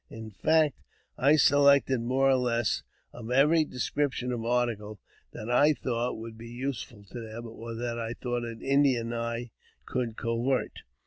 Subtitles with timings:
[0.09, 0.79] In fact,
[1.15, 2.81] I selected more or less
[3.13, 4.99] of every description of article
[5.31, 9.51] that I thought would be useful to them, or that I thought an Indian eye
[9.85, 10.71] could covet.